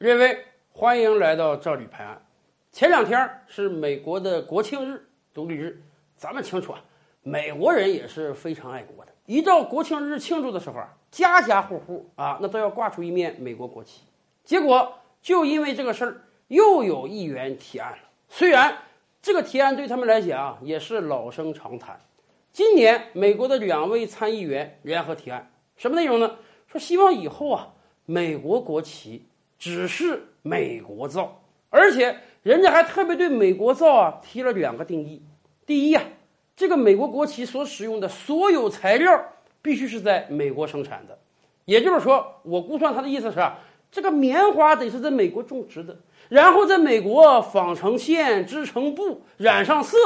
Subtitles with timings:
[0.00, 2.22] 认为欢迎来到赵吕拍案。
[2.72, 5.78] 前两天是美国的国庆日、独立日，
[6.16, 6.82] 咱们清楚啊，
[7.22, 9.12] 美国人也是非常爱国的。
[9.26, 14.00] 一到国庆日庆祝的时候啊，家家户户啊，那都要挂出一面美国国旗。
[14.42, 14.90] 结果
[15.20, 17.98] 就因为这个事儿，又有议员提案了。
[18.30, 18.78] 虽然
[19.20, 22.00] 这个提案对他们来讲也是老生常谈。
[22.54, 26.38] 今年美国的两位参议员联合提案，什么内容呢？
[26.66, 27.74] 说希望以后啊，
[28.06, 29.26] 美国国旗
[29.60, 32.16] 只是美国造，而且。
[32.42, 35.20] 人家还特别对美国造啊提了两个定义：
[35.66, 36.02] 第一呀，
[36.56, 39.22] 这个美国国旗所使用的所有材料
[39.60, 41.18] 必须是在美国生产的，
[41.66, 43.46] 也就是说，我估算他的意思是，
[43.92, 45.94] 这个棉花得是在美国种植的，
[46.30, 49.98] 然后在美国纺成线、织成布、染上色，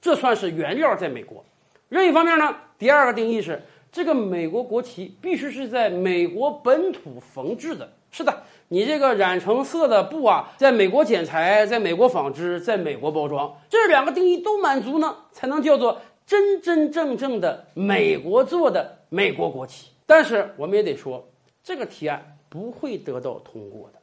[0.00, 1.44] 这算是原料在美国。
[1.88, 7.90] 另一方面呢，第二个定义是，这个美国国旗必须是在美国本土缝制的。
[8.12, 8.44] 是的。
[8.68, 19.90] 你这个染成色的布啊，在美国剪裁，在美国纺织，在美国包装，这两个定义都满足呢，才能叫做真真正正的美国做的美国国旗。
[20.06, 21.28] 但是我们也得说，
[21.62, 23.98] 这个提案不会得到通过的。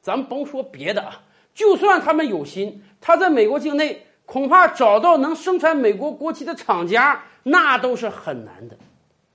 [0.00, 1.20] 咱甭说别的啊，
[1.52, 8.76] 就算他们有心，他在美国境内恐怕找到能生产美国国旗的厂家，那都是很难的。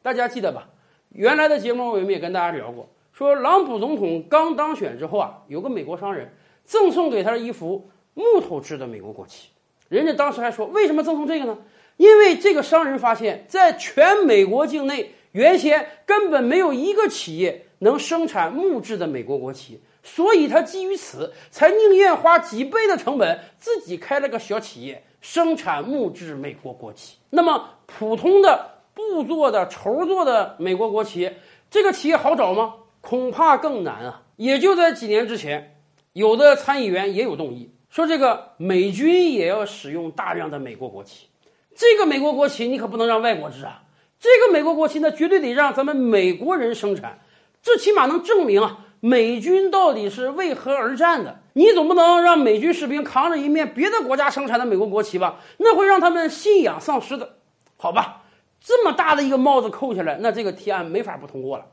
[0.01, 0.69] 大家记得吧？
[1.09, 2.87] 原来的节目我们也跟大家聊过。
[3.17, 6.31] 说，朗普总统刚当选之后啊，有个美国商人
[6.65, 9.49] 赠送给他了一幅木头制的美国国旗。
[9.89, 11.57] 人家当时还说，为什么赠送这个呢？
[11.95, 27.17] 因为这个商人发现，在全美国境内，原先根本没有一个企业能生产木质的美国国旗，所以他基于此，才宁愿花几倍的成本，自己开了个小企业，生产木质美国国旗。
[27.31, 31.31] 那么，普通的布做的、绸做的美国国旗，
[31.71, 32.75] 这个企业好找吗？
[33.01, 34.23] 恐怕更难啊！
[34.35, 35.77] 也就在几年之前，
[36.13, 41.27] 有的参议员也有动议，说这个美军也要使用大量的美国国旗。
[41.75, 43.83] 这个美国国旗你可不能让外国制啊！
[44.19, 47.19] 这个美国国旗呢，绝对得让咱们美国人生产，
[47.61, 51.39] 这起码能证明啊，美军到底是为何而战的。
[51.53, 55.39] 你总不能让美军士兵扛着一面别的国家生产的美国国旗吧？
[55.57, 57.37] 那会让他们信仰丧失的。
[57.77, 58.23] 好吧，
[58.59, 61.65] 这么大的一个帽子扣下来，那这个提案没法不通过了。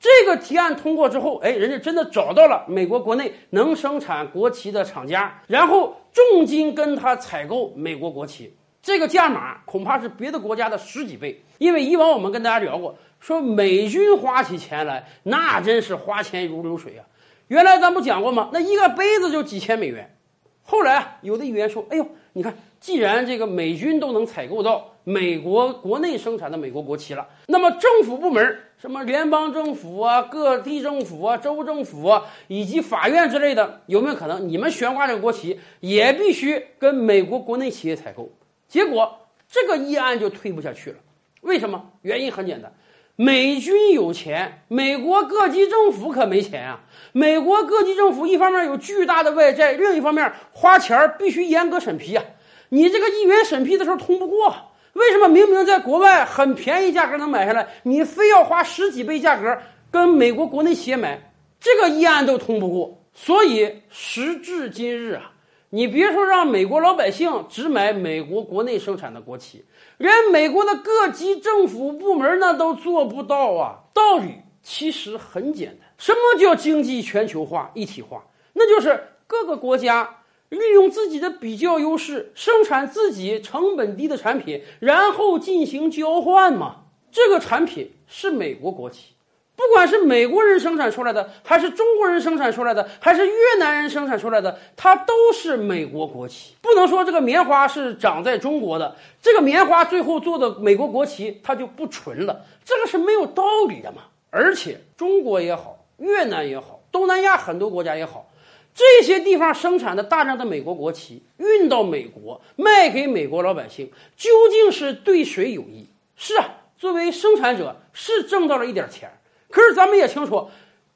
[0.00, 11.42] 这个提案通过之后，哎，人家真的找到了美国国内能生产国旗的厂家，然后重金跟他采购美国国旗，这个价码恐怕是别的国家的十几倍。
[11.58, 17.04] 因为以往我们跟大家聊过，说美军花起钱来，那真是花钱如流水啊。
[17.48, 18.48] 原来咱不讲过吗？
[18.54, 20.16] 那一个杯子就几千美元。
[20.62, 24.94] 后来啊，有的议员说，哎呦，你看，既然这个美军都能采购到。
[25.04, 38.30] 美国国内生产的美国国旗了，那么政府部门，什么联邦政府啊、各地政府啊、州政府啊，以及法院之类的，有没有可能你们悬挂这个国旗也必须跟美国国内企业采购？
[38.68, 39.18] 结果
[39.50, 40.96] 这个议案就推不下去了。
[41.40, 41.90] 为什么？
[42.02, 42.72] 原因很简单，
[43.16, 46.80] 美军有钱，美国各级政府可没钱啊。
[47.12, 52.22] 美国各级政府一方面有巨大的外债，另一方面花钱必须严格审批啊。
[52.68, 54.54] 你这个议员审批的时候通不过。
[54.94, 59.56] 为什么明明在国外很便宜价格能买下来，你非要花十几倍价格
[59.90, 61.32] 跟美国国内企业买？
[61.60, 62.98] 这个议案都通不过。
[63.12, 65.30] 所以时至今日啊，
[65.68, 69.64] 你别说让美国老百姓只买美国国内生产的国旗，
[69.98, 73.78] 连美国的各级政府部门那都做不到啊。
[73.92, 78.24] 道理其实很简单，什么叫经济全球化一体化？
[78.52, 80.16] 那就是各个国家。
[80.50, 86.82] 利用自己的比较优势，生产自己成本低的产品，然后进行交换嘛。
[87.10, 89.14] 这个产品是美国国旗，
[89.56, 96.54] 不管是美国人生产出来的，还是中国人生产出来的，还是越南人生产出来的，它都是美国国旗。
[96.60, 104.02] 不能说这个棉花是长在中国的，这个棉花最后做的美国国旗它就不纯了，这个是没有道理的嘛。
[104.30, 108.29] 而且中国也好，越南也好，东南亚很多国家也好。
[108.74, 115.86] 这些地方生产的大量的美国国旗运到美国卖给美国老百姓，究竟是对谁有益？
[116.16, 119.10] 是啊，作为生产者是挣到了一点钱，
[119.50, 120.48] 可是咱们也清楚，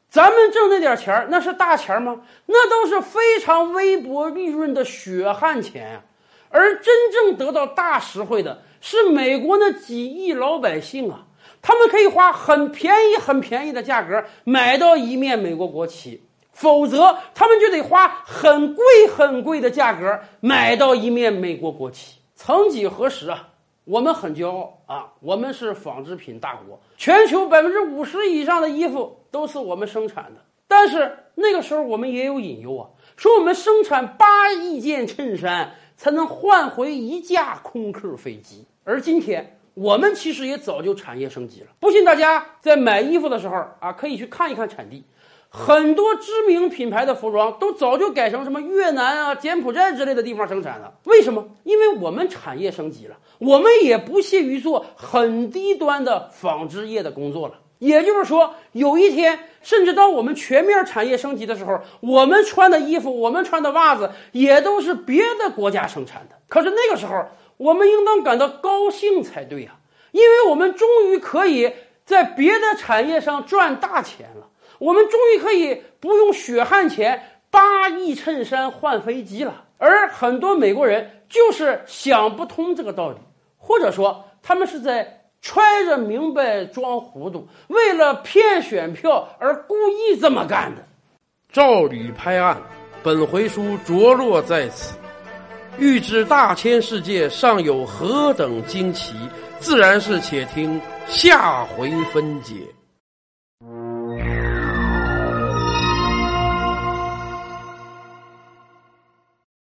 [0.09, 2.23] 咱们挣那点钱那是大钱吗？
[2.47, 6.03] 那都是非常微薄利润的血汗钱啊！
[6.51, 11.27] 而真正得到大实惠的是美国那几亿老百姓啊，
[11.61, 16.23] 他们可以花很便宜、很便宜的价格买到一面美国国旗。
[16.55, 18.85] 否则，他们就得花很贵
[19.15, 22.19] 很贵的价格买到一面美国国旗。
[22.37, 23.49] 曾几何时啊，
[23.85, 30.41] 我们很骄傲啊，我们是纺织品大国，全球百分之五十以上的衣服都是我们生产的。
[30.69, 41.67] 但是那个时候我们也有隐忧啊，说我们生产八亿件衬衫才能换回一架空客飞机，而今天我们其实也早就产业升级了。
[41.81, 45.05] 不信大家在买衣服的时候啊，可以去看一看产地。
[45.57, 50.93] 很多知名品牌的服装都早就改成什么越南啊、柬埔寨之类的地方生产了。
[51.05, 51.47] 为什么？
[51.63, 57.55] 因为我们产业升级了，我们也不屑于做很低端的纺织业的工作了。
[57.79, 66.35] 也就是说，有一天，甚至当我们全面产业升级的时候，我们穿的衣服、我们穿的袜子也都是别的国家生产的。
[66.49, 67.27] 可是那个时候，
[67.59, 69.77] 我们应当感到高兴才对呀，
[70.11, 71.73] 因为我们终于可以
[72.05, 74.49] 在别的产业上赚大钱了。
[74.79, 83.17] 我们终于可以不用血汗钱八亿衬衫换飞机了，而很多美国人就是想不通这个道理，
[83.57, 90.83] 或者说他们是在揣着明白装糊涂，为了骗选票而故意这么干的。
[91.53, 92.61] 赵吕拍案，
[93.03, 94.97] 本回书着落在此。
[95.79, 99.15] 欲知大千世界尚有何等惊奇，
[99.59, 102.55] 自然是且听下回分解。